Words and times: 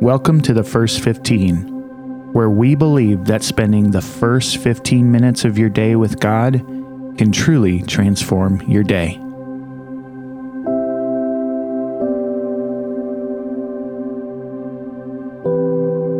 Welcome 0.00 0.40
to 0.42 0.52
the 0.52 0.64
First 0.64 1.02
15, 1.02 2.32
where 2.32 2.50
we 2.50 2.74
believe 2.74 3.26
that 3.26 3.44
spending 3.44 3.92
the 3.92 4.02
first 4.02 4.56
15 4.58 5.08
minutes 5.10 5.44
of 5.44 5.56
your 5.56 5.68
day 5.68 5.94
with 5.94 6.18
God 6.18 6.54
can 7.16 7.30
truly 7.30 7.80
transform 7.82 8.60
your 8.62 8.82
day. 8.82 9.20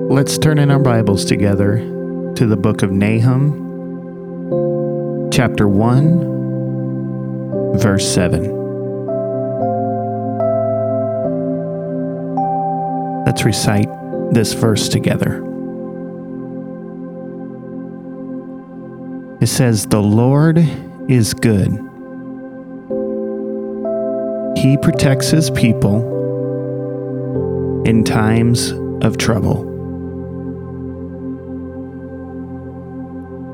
Let's 0.09 0.39
turn 0.39 0.59
in 0.59 0.71
our 0.71 0.79
Bibles 0.79 1.25
together 1.25 1.79
to 1.79 2.47
the 2.47 2.57
book 2.57 2.83
of 2.83 2.93
Nahum, 2.93 3.61
chapter 5.33 5.67
1, 5.67 7.81
verse 7.81 8.07
7. 8.15 8.64
Let's 13.35 13.45
recite 13.45 13.89
this 14.31 14.53
verse 14.53 14.89
together. 14.89 15.39
It 19.41 19.49
says, 19.49 19.87
The 19.87 20.01
Lord 20.01 20.59
is 21.09 21.35
good. 21.35 21.73
He 24.57 24.77
protects 24.77 25.31
his 25.31 25.51
people 25.51 25.97
in 27.85 28.05
times 28.05 28.71
of 29.03 29.19
trouble. 29.19 29.65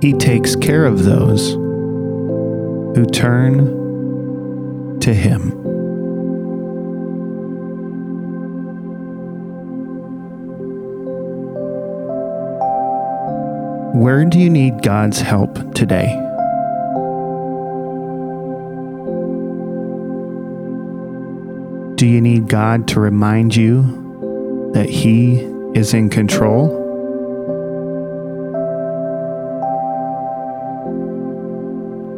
He 0.03 0.13
takes 0.13 0.57
care 0.57 0.85
of 0.85 1.05
those 1.05 1.55
who 1.55 3.07
turn 3.07 5.01
to 5.01 5.15
him. 5.15 5.70
Where 13.93 14.25
do 14.25 14.39
you 14.39 14.49
need 14.49 14.83
God's 14.83 15.21
help 15.21 15.75
today? 15.75 16.07
Do 21.97 22.07
you 22.07 22.21
need 22.21 22.47
God 22.49 22.87
to 22.89 23.01
remind 23.01 23.57
you 23.57 24.71
that 24.75 24.89
He 24.89 25.41
is 25.75 25.93
in 25.93 26.09
control? 26.09 26.69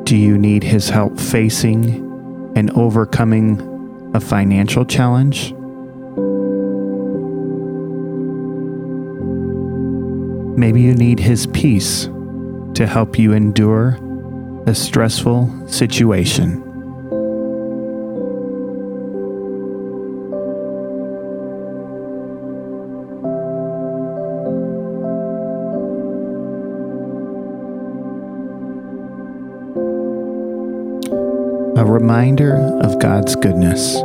Do 0.04 0.14
you 0.14 0.36
need 0.36 0.62
His 0.62 0.90
help 0.90 1.18
facing 1.18 2.52
and 2.54 2.70
overcoming 2.72 4.10
a 4.12 4.20
financial 4.20 4.84
challenge? 4.84 5.54
Maybe 10.62 10.80
you 10.82 10.94
need 10.94 11.18
His 11.18 11.48
peace 11.48 12.04
to 12.74 12.86
help 12.86 13.18
you 13.18 13.32
endure 13.32 13.98
a 14.68 14.72
stressful 14.72 15.66
situation. 15.66 16.62
A 31.76 31.84
reminder 31.84 32.54
of 32.82 33.00
God's 33.00 33.34
goodness. 33.34 34.00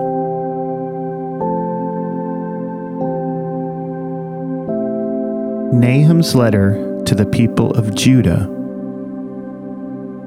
Nahum's 5.73 6.33
letter 6.33 7.03
to 7.03 7.13
the 7.13 7.25
people 7.25 7.71
of 7.71 7.93
Judah 7.93 8.43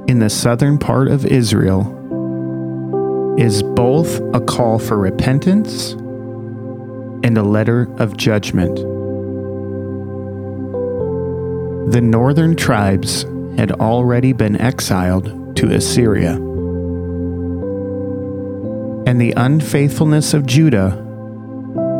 in 0.06 0.18
the 0.18 0.28
southern 0.28 0.76
part 0.76 1.08
of 1.08 1.24
Israel 1.24 1.96
is 3.38 3.62
both 3.62 4.20
a 4.34 4.40
call 4.40 4.78
for 4.78 4.98
repentance 4.98 5.92
and 7.22 7.38
a 7.38 7.42
letter 7.42 7.88
of 7.98 8.18
judgment. 8.18 8.76
The 11.90 12.02
northern 12.02 12.54
tribes 12.54 13.22
had 13.56 13.72
already 13.72 14.34
been 14.34 14.60
exiled 14.60 15.56
to 15.56 15.72
Assyria, 15.72 16.34
and 19.06 19.18
the 19.18 19.32
unfaithfulness 19.38 20.34
of 20.34 20.44
Judah 20.44 21.02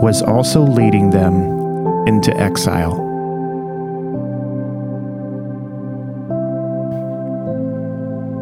was 0.03 0.21
also 0.21 0.61
leading 0.61 1.09
them 1.09 2.07
into 2.07 2.37
exile. 2.37 3.10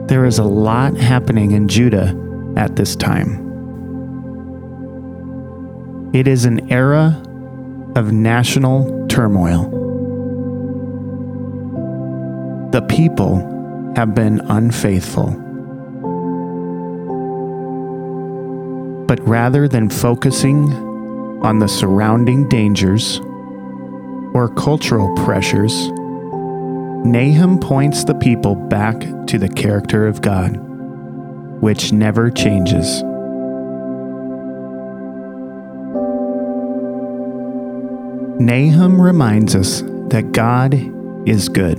There 0.08 0.24
is 0.24 0.38
a 0.38 0.44
lot 0.44 0.96
happening 0.96 1.50
in 1.50 1.68
Judah 1.68 2.16
at 2.56 2.76
this 2.76 2.96
time. 2.96 3.44
It 6.14 6.26
is 6.26 6.46
an 6.46 6.72
era 6.72 7.22
of 7.94 8.10
national 8.10 9.06
turmoil. 9.08 9.68
The 12.72 12.80
people 12.80 13.92
have 13.96 14.14
been 14.14 14.40
unfaithful. 14.40 15.26
But 19.06 19.20
rather 19.28 19.68
than 19.68 19.90
focusing 19.90 20.72
on 21.42 21.58
the 21.58 21.68
surrounding 21.68 22.48
dangers 22.48 23.20
or 24.32 24.50
cultural 24.56 25.14
pressures, 25.16 25.90
Nahum 27.04 27.58
points 27.58 28.04
the 28.04 28.14
people 28.14 28.54
back 28.54 29.00
to 29.28 29.38
the 29.38 29.48
character 29.48 30.06
of 30.06 30.20
God, 30.20 30.56
which 31.60 31.92
never 31.92 32.30
changes. 32.30 33.02
Nahum 38.40 39.00
reminds 39.00 39.54
us 39.54 39.82
that 40.10 40.32
God 40.32 40.74
is 41.28 41.48
good. 41.48 41.78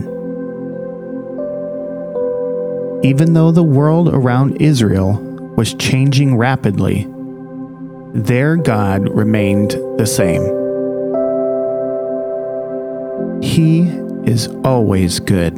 Even 3.03 3.33
though 3.33 3.51
the 3.51 3.63
world 3.63 4.09
around 4.09 4.61
Israel 4.61 5.13
was 5.55 5.73
changing 5.73 6.37
rapidly, 6.37 7.07
their 8.13 8.55
God 8.55 9.07
remained 9.09 9.71
the 9.97 10.05
same. 10.05 10.41
He 13.41 14.08
is 14.29 14.47
always 14.63 15.19
good. 15.19 15.57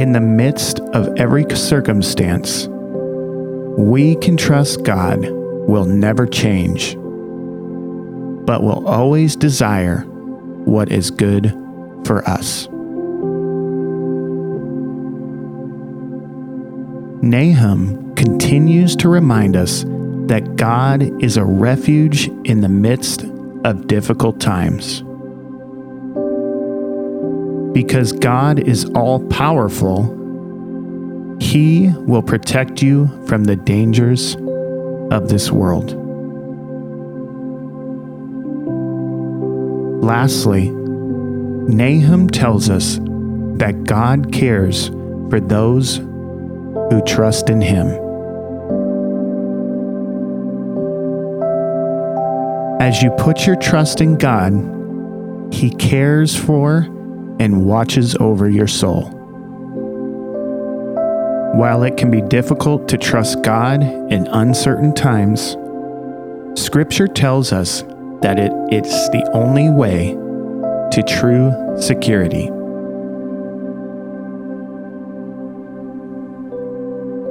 In 0.00 0.12
the 0.12 0.20
midst 0.20 0.80
of 0.94 1.14
every 1.18 1.44
circumstance, 1.54 2.66
we 3.76 4.16
can 4.16 4.38
trust 4.38 4.82
God 4.82 5.20
will 5.68 5.84
never 5.84 6.26
change, 6.26 6.94
but 8.46 8.62
will 8.62 8.88
always 8.88 9.36
desire 9.36 9.98
what 10.64 10.90
is 10.90 11.10
good 11.10 11.50
for 12.06 12.26
us. 12.26 12.66
Nahum 17.22 18.14
continues 18.14 18.96
to 18.96 19.10
remind 19.10 19.56
us 19.56 19.84
that 20.28 20.56
God 20.56 21.22
is 21.22 21.36
a 21.36 21.44
refuge 21.44 22.28
in 22.44 22.62
the 22.62 22.68
midst 22.70 23.24
of 23.64 23.86
difficult 23.86 24.40
times. 24.40 25.02
Because 27.72 28.12
God 28.12 28.58
is 28.58 28.84
all 28.94 29.26
powerful, 29.28 31.38
He 31.40 31.90
will 31.96 32.22
protect 32.22 32.82
you 32.82 33.08
from 33.26 33.44
the 33.44 33.56
dangers 33.56 34.36
of 35.10 35.28
this 35.28 35.50
world. 35.50 35.96
Lastly, 40.02 40.70
Nahum 40.70 42.28
tells 42.28 42.68
us 42.68 42.98
that 43.58 43.84
God 43.84 44.32
cares 44.32 44.88
for 45.28 45.40
those 45.40 45.98
who 45.98 47.02
trust 47.06 47.50
in 47.50 47.60
Him. 47.60 48.09
As 52.80 53.02
you 53.02 53.10
put 53.10 53.46
your 53.46 53.56
trust 53.56 54.00
in 54.00 54.16
God, 54.16 54.54
He 55.52 55.68
cares 55.68 56.34
for 56.34 56.78
and 57.38 57.66
watches 57.66 58.16
over 58.16 58.48
your 58.48 58.66
soul. 58.66 59.10
While 61.54 61.82
it 61.82 61.98
can 61.98 62.10
be 62.10 62.22
difficult 62.22 62.88
to 62.88 62.96
trust 62.96 63.42
God 63.42 63.82
in 63.82 64.26
uncertain 64.28 64.94
times, 64.94 65.58
Scripture 66.58 67.06
tells 67.06 67.52
us 67.52 67.82
that 68.22 68.38
it, 68.38 68.50
it's 68.72 69.10
the 69.10 69.28
only 69.34 69.68
way 69.68 70.14
to 70.90 71.02
true 71.06 71.52
security. 71.78 72.46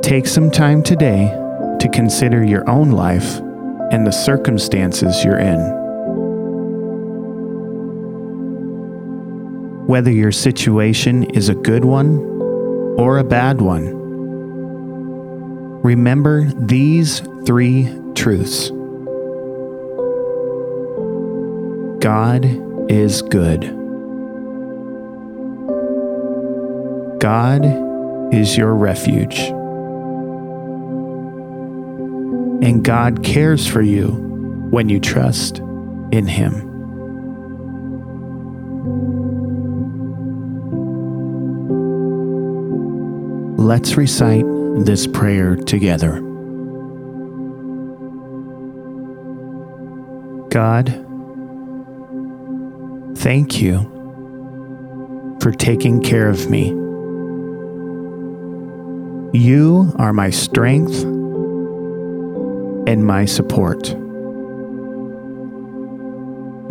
Take 0.07 0.28
some 0.28 0.52
time 0.52 0.84
today 0.84 1.30
to 1.80 1.90
consider 1.92 2.44
your 2.44 2.69
own 2.69 2.92
life 2.92 3.42
and 3.92 4.06
the 4.06 4.12
circumstances 4.12 5.24
you're 5.24 5.40
in. 5.40 5.60
Whether 9.88 10.12
your 10.12 10.32
situation 10.32 11.24
is 11.32 11.50
a 11.50 11.56
good 11.56 11.84
one 11.84 12.20
or 13.00 13.18
a 13.18 13.24
bad 13.24 13.62
one, 13.62 13.96
remember 15.82 16.46
these 16.54 17.22
three 17.46 17.90
truths 18.14 18.70
God 22.00 22.46
is 22.90 23.22
good. 23.22 23.62
God 27.20 27.66
is 28.34 28.56
your 28.56 28.74
refuge. 28.74 29.52
And 32.62 32.84
God 32.84 33.24
cares 33.24 33.66
for 33.66 33.82
you 33.82 34.08
when 34.70 34.90
you 34.90 35.00
trust 35.00 35.60
in 36.12 36.28
Him. 36.28 36.66
Let's 43.58 43.96
recite 43.96 44.46
this 44.86 45.08
prayer 45.08 45.56
together. 45.56 46.22
God, 50.50 50.88
thank 53.18 53.62
you 53.62 53.78
for 55.42 55.52
taking 55.52 56.02
care 56.02 56.28
of 56.28 56.50
me. 56.50 56.70
You 59.32 59.94
are 59.98 60.12
my 60.12 60.32
strength 60.32 61.06
and 62.90 63.06
my 63.06 63.24
support. 63.24 63.90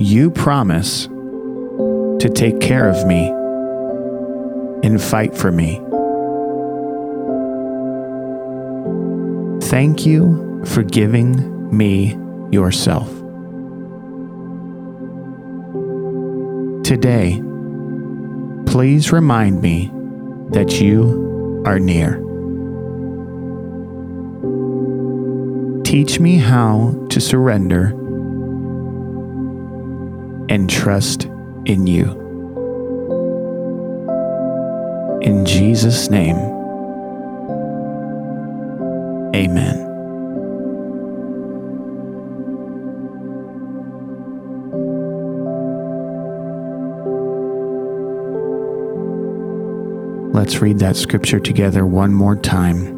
You 0.01 0.33
promise 0.33 1.07
to 1.07 2.29
take 2.35 2.59
care 2.61 2.89
of 2.89 3.07
me 3.07 3.29
and 4.83 5.01
fight 5.01 5.37
for 5.37 5.53
me. 5.53 5.77
Thank 9.69 10.07
you 10.07 10.65
for 10.67 10.83
giving 10.83 11.77
me 11.77 12.19
yourself. 12.51 13.09
Today, 16.85 17.41
please 18.67 19.13
remind 19.13 19.63
me 19.63 19.93
that 20.51 20.81
you 20.81 21.63
are 21.65 21.79
near. 21.79 22.28
Teach 25.99 26.21
me 26.21 26.37
how 26.37 26.95
to 27.11 27.21
surrender 27.21 27.87
and 30.49 30.71
trust 30.71 31.25
in 31.65 31.89
you. 31.89 32.13
In 35.23 35.45
Jesus' 35.45 36.09
name, 36.09 36.37
Amen. 39.35 39.87
Let's 50.33 50.61
read 50.61 50.79
that 50.79 50.95
scripture 50.95 51.41
together 51.41 51.85
one 51.85 52.15
more 52.15 52.37
time. 52.37 52.98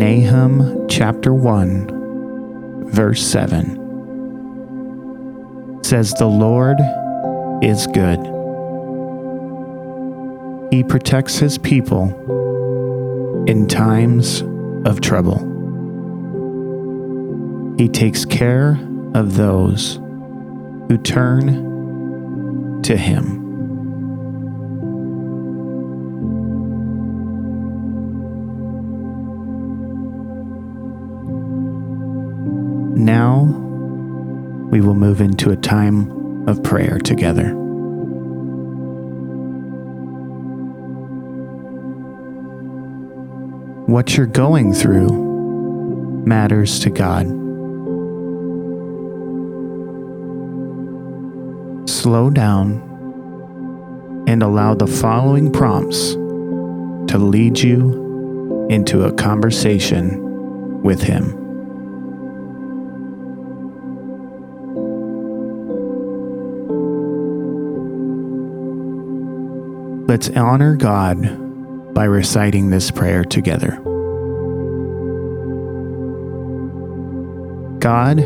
Nahum 0.00 0.88
chapter 0.88 1.34
1, 1.34 2.88
verse 2.90 3.22
7 3.22 3.76
says, 5.84 6.14
The 6.14 6.24
Lord 6.24 6.78
is 7.62 7.86
good. 7.88 8.18
He 10.72 10.82
protects 10.84 11.36
his 11.36 11.58
people 11.58 13.44
in 13.46 13.68
times 13.68 14.40
of 14.86 15.02
trouble. 15.02 15.40
He 17.76 17.86
takes 17.86 18.24
care 18.24 18.80
of 19.14 19.36
those 19.36 19.96
who 20.88 20.96
turn 20.96 22.80
to 22.84 22.96
Him. 22.96 23.39
Now 33.00 33.44
we 34.70 34.82
will 34.82 34.94
move 34.94 35.22
into 35.22 35.50
a 35.50 35.56
time 35.56 36.46
of 36.46 36.62
prayer 36.62 36.98
together. 36.98 37.54
What 43.86 44.18
you're 44.18 44.26
going 44.26 44.74
through 44.74 45.08
matters 46.26 46.78
to 46.80 46.90
God. 46.90 47.26
Slow 51.88 52.28
down 52.28 52.82
and 54.28 54.42
allow 54.42 54.74
the 54.74 54.86
following 54.86 55.50
prompts 55.50 56.12
to 56.12 57.16
lead 57.16 57.58
you 57.58 58.66
into 58.68 59.04
a 59.04 59.12
conversation 59.14 60.82
with 60.82 61.02
Him. 61.02 61.39
Let's 70.10 70.28
honor 70.30 70.74
God 70.74 71.94
by 71.94 72.02
reciting 72.02 72.70
this 72.70 72.90
prayer 72.90 73.24
together. 73.24 73.76
God, 77.78 78.18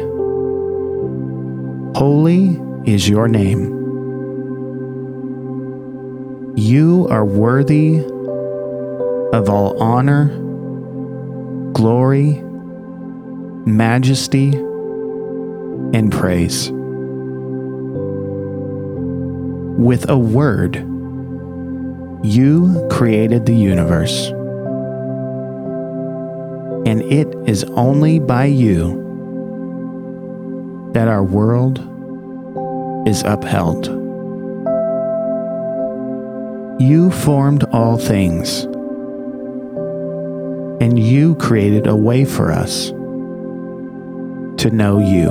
holy 1.95 2.59
is 2.91 3.07
your 3.07 3.29
name. 3.29 3.65
You 6.57 7.07
are 7.11 7.27
worthy 7.27 7.99
of 9.37 9.51
all 9.51 9.77
honor, 9.79 10.29
glory, 11.75 12.43
majesty, 13.67 14.53
and 15.93 16.11
praise. 16.11 16.71
With 19.79 20.09
a 20.09 20.17
word, 20.17 20.94
you 22.25 22.89
created 22.91 23.45
the 23.45 23.55
universe. 23.55 24.29
And 26.87 27.03
it 27.03 27.29
is 27.47 27.65
only 27.65 28.19
by 28.19 28.47
you 28.47 29.03
that 30.95 31.07
our 31.07 31.23
world 31.23 31.81
is 33.07 33.23
upheld. 33.25 33.89
You 36.81 37.11
formed 37.11 37.65
all 37.65 37.99
things, 37.99 38.63
and 40.81 40.99
you 40.99 41.35
created 41.35 41.87
a 41.87 41.95
way 41.95 42.25
for 42.25 42.51
us 42.51 42.89
to 44.63 44.71
know 44.73 44.99
you. 44.99 45.29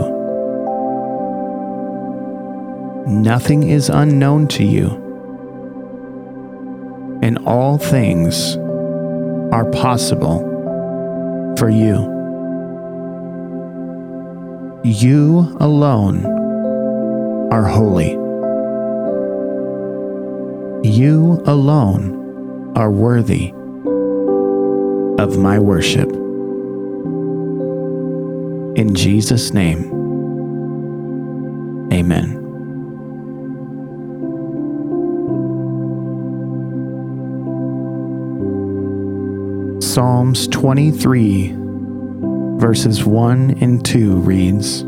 Nothing 3.08 3.68
is 3.68 3.90
unknown 3.90 4.48
to 4.50 4.64
you 4.64 5.03
and 7.24 7.39
all 7.46 7.77
things 7.77 8.58
are 9.53 9.63
possible 9.72 10.39
for 11.58 11.70
you. 11.70 12.12
You 14.84 15.56
alone 15.62 16.25
are 17.50 17.63
holy. 17.63 18.12
You 20.84 21.42
alone 21.46 22.74
are 22.75 22.92
worthy 22.92 23.51
of 25.18 25.38
my 25.38 25.60
worship. 25.60 26.12
In 28.75 28.94
Jesus' 28.94 29.53
name, 29.53 30.03
Psalms 39.94 40.48
23, 40.48 41.54
verses 42.58 43.06
1 43.06 43.60
and 43.62 43.86
2 43.86 44.16
reads 44.16 44.82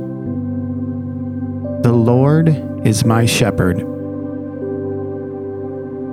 The 1.84 1.94
Lord 1.94 2.50
is 2.84 3.06
my 3.06 3.28
shepherd. 3.28 3.82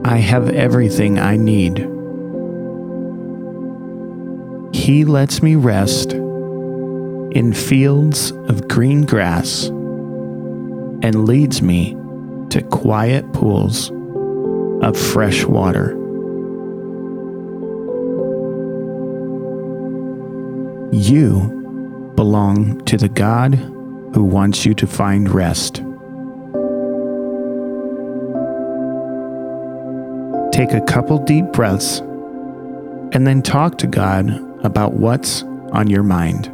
I 0.05 0.19
have 0.19 0.51
everything 0.51 1.19
I 1.19 1.39
need. 1.39 1.79
He 4.77 5.07
lets 5.07 5.43
me 5.43 5.55
rest 5.55 6.13
in 6.13 7.55
fields 7.55 8.33
of 8.33 8.69
green 8.69 9.07
grass 9.07 9.69
and 9.69 11.25
leads 11.25 11.63
me 11.63 11.97
to 12.51 12.61
quiet 12.71 13.33
pools 13.33 13.91
of 14.83 14.99
fresh 14.99 15.47
water. 15.47 16.02
You 20.93 22.13
belong 22.17 22.85
to 22.85 22.99
the 22.99 23.09
God 23.09 23.55
who 23.55 24.25
wants 24.25 24.67
you 24.67 24.75
to 24.75 24.87
find 24.87 25.31
rest. 25.31 25.77
Take 30.53 30.73
a 30.75 30.85
couple 30.87 31.19
deep 31.25 31.47
breaths 31.47 32.01
and 32.01 33.27
then 33.27 33.41
talk 33.41 33.79
to 33.79 33.87
God 33.87 34.29
about 34.63 34.93
what's 34.93 35.45
on 35.73 35.89
your 35.89 36.03
mind. 36.03 36.53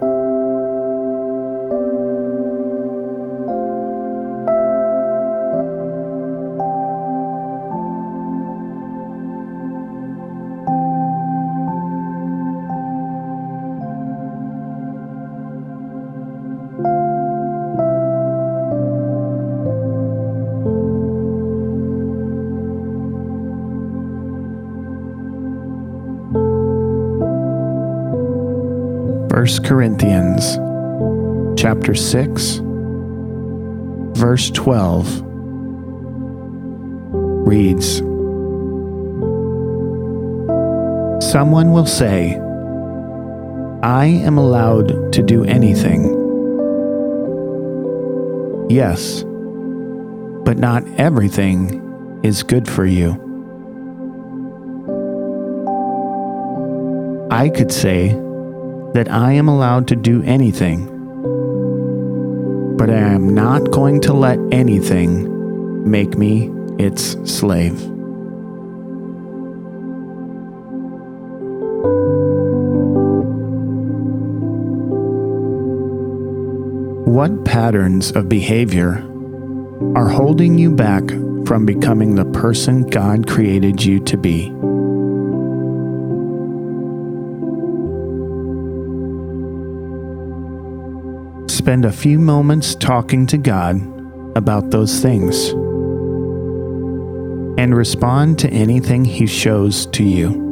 First 29.49 29.64
Corinthians 29.64 30.57
chapter 31.59 31.95
6 31.95 32.61
verse 34.21 34.50
12 34.50 35.23
reads 37.49 37.97
Someone 41.33 41.73
will 41.73 41.87
say, 41.87 42.35
I 43.83 44.05
am 44.05 44.37
allowed 44.37 45.14
to 45.14 45.23
do 45.23 45.45
anything. 45.45 46.05
Yes, 48.69 49.25
but 50.45 50.59
not 50.59 50.87
everything 50.99 52.21
is 52.23 52.43
good 52.43 52.69
for 52.69 52.85
you. 52.85 53.12
I 57.31 57.49
could 57.49 57.73
say 57.73 58.27
that 58.95 59.11
I 59.11 59.33
am 59.33 59.49
allowed 59.49 59.88
to 59.88 59.97
do 59.97 60.23
anything, 60.23 60.87
but 62.76 62.90
I 62.90 62.99
am 62.99 63.35
not 63.35 63.71
going 63.71 64.00
to 64.02 64.12
let 64.12 64.38
anything 64.50 65.90
make 65.90 66.16
me 66.16 66.50
its 66.78 67.16
slave. 67.25 67.80
What 77.07 77.45
patterns 77.45 78.12
of 78.12 78.28
behavior 78.28 79.04
are 79.97 80.09
holding 80.09 80.59
you 80.59 80.71
back 80.71 81.09
from 81.47 81.66
becoming 81.66 82.14
the 82.14 82.25
person 82.26 82.83
God 82.83 83.26
created 83.26 83.85
you 83.85 83.99
to 84.04 84.16
be? 84.16 84.52
Spend 91.68 91.84
a 91.84 91.92
few 91.92 92.18
moments 92.18 92.75
talking 92.75 93.26
to 93.26 93.37
God 93.37 93.76
about 94.34 94.70
those 94.70 95.00
things 95.02 95.50
and 97.60 97.76
respond 97.76 98.38
to 98.38 98.48
anything 98.48 99.04
He 99.04 99.26
shows 99.26 99.84
to 99.88 100.02
you. 100.02 100.48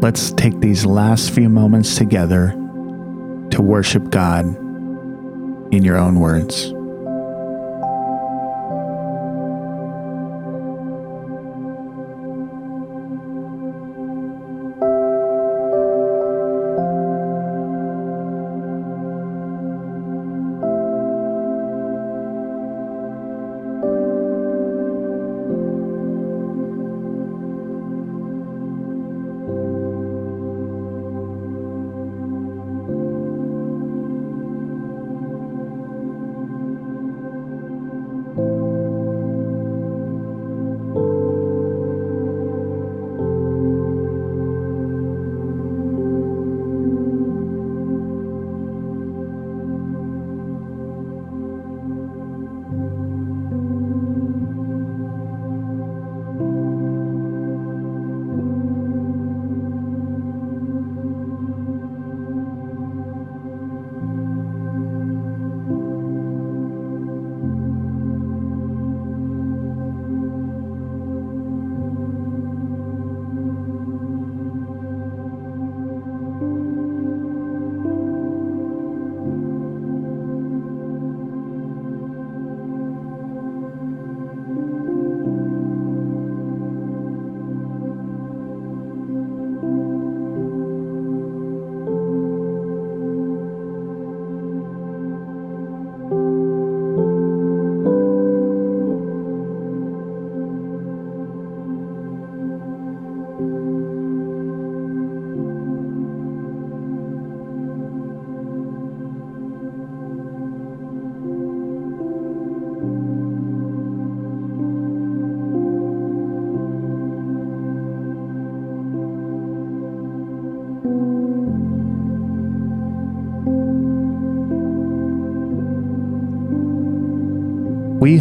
Let's 0.00 0.32
take 0.32 0.58
these 0.60 0.86
last 0.86 1.30
few 1.30 1.48
moments 1.48 1.96
together 1.96 2.52
to 3.50 3.60
worship 3.60 4.10
God 4.10 4.46
in 5.72 5.84
your 5.84 5.98
own 5.98 6.18
words. 6.18 6.72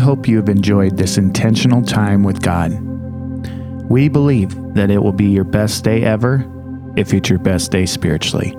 Hope 0.10 0.28
you 0.28 0.38
have 0.38 0.50
enjoyed 0.50 0.98
this 0.98 1.20
intentional 1.20 1.84
time 1.84 2.24
with 2.24 2.42
God. 2.42 2.72
We 3.92 4.10
believe 4.10 4.50
that 4.74 4.90
it 4.90 4.98
will 5.04 5.14
be 5.14 5.28
your 5.28 5.44
best 5.44 5.84
day 5.84 6.02
ever 6.02 6.44
if 6.96 7.14
it's 7.14 7.30
your 7.30 7.38
best 7.38 7.72
day 7.72 7.86
spiritually. 7.86 8.59